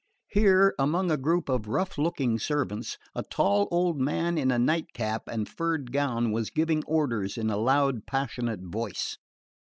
Here, 0.29 0.73
among 0.79 1.11
a 1.11 1.15
group 1.17 1.47
of 1.47 1.67
rough 1.67 1.95
looking 1.95 2.39
servants, 2.39 2.97
a 3.13 3.21
tall 3.21 3.67
old 3.69 3.99
man 4.01 4.35
in 4.35 4.49
a 4.49 4.57
nightcap 4.57 5.25
and 5.27 5.47
furred 5.47 5.91
gown 5.91 6.31
was 6.31 6.49
giving 6.49 6.83
orders 6.85 7.37
in 7.37 7.51
a 7.51 7.57
loud 7.57 8.07
passionate 8.07 8.61
voice. 8.63 9.19